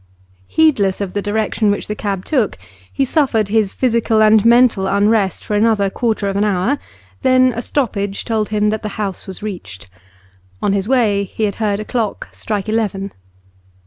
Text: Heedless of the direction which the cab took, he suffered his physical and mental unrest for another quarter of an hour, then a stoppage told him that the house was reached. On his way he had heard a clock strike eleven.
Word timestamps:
Heedless 0.47 0.99
of 0.99 1.13
the 1.13 1.21
direction 1.21 1.69
which 1.69 1.87
the 1.87 1.93
cab 1.93 2.25
took, 2.25 2.57
he 2.91 3.05
suffered 3.05 3.49
his 3.49 3.75
physical 3.75 4.19
and 4.23 4.43
mental 4.43 4.87
unrest 4.87 5.45
for 5.45 5.55
another 5.55 5.91
quarter 5.91 6.27
of 6.27 6.35
an 6.35 6.43
hour, 6.43 6.79
then 7.21 7.53
a 7.55 7.61
stoppage 7.61 8.25
told 8.25 8.49
him 8.49 8.71
that 8.71 8.81
the 8.81 8.89
house 8.97 9.27
was 9.27 9.43
reached. 9.43 9.87
On 10.59 10.73
his 10.73 10.89
way 10.89 11.25
he 11.25 11.43
had 11.43 11.53
heard 11.61 11.79
a 11.79 11.85
clock 11.85 12.29
strike 12.33 12.67
eleven. 12.67 13.13